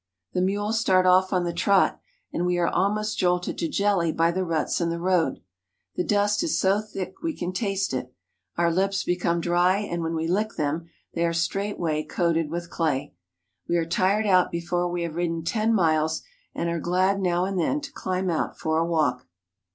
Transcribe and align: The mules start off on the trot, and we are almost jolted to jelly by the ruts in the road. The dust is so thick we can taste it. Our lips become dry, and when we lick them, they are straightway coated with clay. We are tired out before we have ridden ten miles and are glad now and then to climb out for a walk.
The 0.33 0.41
mules 0.41 0.79
start 0.79 1.05
off 1.05 1.31
on 1.31 1.43
the 1.43 1.53
trot, 1.53 2.01
and 2.33 2.43
we 2.43 2.57
are 2.57 2.67
almost 2.67 3.19
jolted 3.19 3.59
to 3.59 3.67
jelly 3.67 4.11
by 4.11 4.31
the 4.31 4.43
ruts 4.43 4.81
in 4.81 4.89
the 4.89 4.99
road. 4.99 5.43
The 5.95 6.03
dust 6.03 6.41
is 6.41 6.57
so 6.59 6.81
thick 6.81 7.21
we 7.21 7.37
can 7.37 7.53
taste 7.53 7.93
it. 7.93 8.11
Our 8.57 8.71
lips 8.73 9.03
become 9.03 9.41
dry, 9.41 9.77
and 9.77 10.01
when 10.01 10.15
we 10.15 10.27
lick 10.27 10.53
them, 10.57 10.89
they 11.13 11.23
are 11.23 11.33
straightway 11.33 12.01
coated 12.03 12.49
with 12.49 12.71
clay. 12.71 13.13
We 13.69 13.77
are 13.77 13.85
tired 13.85 14.25
out 14.25 14.49
before 14.49 14.89
we 14.89 15.03
have 15.03 15.13
ridden 15.13 15.43
ten 15.43 15.71
miles 15.71 16.23
and 16.55 16.67
are 16.67 16.79
glad 16.79 17.19
now 17.21 17.45
and 17.45 17.59
then 17.59 17.79
to 17.81 17.91
climb 17.91 18.31
out 18.31 18.57
for 18.57 18.79
a 18.79 18.85
walk. 18.87 19.27